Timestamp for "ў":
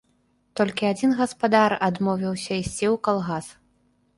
2.89-2.95